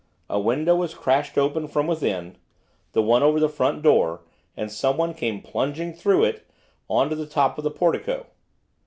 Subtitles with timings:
[0.31, 2.39] A window was crashed open from within,
[2.93, 4.21] the one over the front door,
[4.57, 6.47] and someone came plunging through it
[6.89, 8.25] on to the top of the portico.